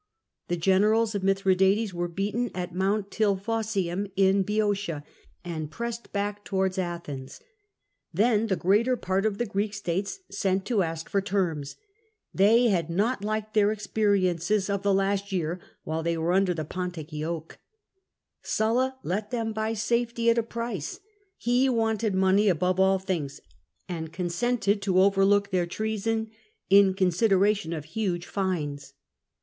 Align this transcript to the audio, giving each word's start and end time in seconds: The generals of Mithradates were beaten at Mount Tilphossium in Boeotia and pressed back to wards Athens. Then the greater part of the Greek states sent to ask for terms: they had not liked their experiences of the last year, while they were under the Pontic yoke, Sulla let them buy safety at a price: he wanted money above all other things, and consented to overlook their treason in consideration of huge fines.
The 0.47 0.57
generals 0.57 1.13
of 1.13 1.21
Mithradates 1.21 1.93
were 1.93 2.07
beaten 2.07 2.49
at 2.55 2.73
Mount 2.73 3.11
Tilphossium 3.11 4.11
in 4.15 4.41
Boeotia 4.41 5.03
and 5.45 5.69
pressed 5.69 6.11
back 6.11 6.43
to 6.45 6.55
wards 6.55 6.79
Athens. 6.79 7.39
Then 8.11 8.47
the 8.47 8.55
greater 8.55 8.97
part 8.97 9.27
of 9.27 9.37
the 9.37 9.45
Greek 9.45 9.75
states 9.75 10.21
sent 10.31 10.65
to 10.65 10.81
ask 10.81 11.07
for 11.07 11.21
terms: 11.21 11.75
they 12.33 12.69
had 12.69 12.89
not 12.89 13.23
liked 13.23 13.53
their 13.53 13.71
experiences 13.71 14.71
of 14.71 14.81
the 14.81 14.91
last 14.91 15.31
year, 15.31 15.59
while 15.83 16.01
they 16.01 16.17
were 16.17 16.33
under 16.33 16.55
the 16.55 16.65
Pontic 16.65 17.13
yoke, 17.13 17.59
Sulla 18.41 18.97
let 19.03 19.29
them 19.29 19.53
buy 19.53 19.73
safety 19.75 20.31
at 20.31 20.37
a 20.39 20.41
price: 20.41 20.99
he 21.37 21.69
wanted 21.69 22.15
money 22.15 22.49
above 22.49 22.79
all 22.79 22.95
other 22.95 23.05
things, 23.05 23.39
and 23.87 24.11
consented 24.11 24.81
to 24.81 24.99
overlook 24.99 25.51
their 25.51 25.67
treason 25.67 26.31
in 26.71 26.95
consideration 26.95 27.71
of 27.71 27.85
huge 27.85 28.25
fines. 28.25 28.93